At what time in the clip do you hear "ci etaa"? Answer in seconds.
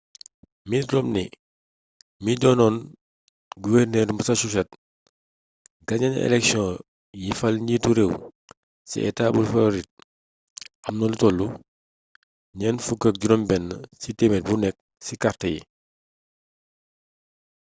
8.89-9.33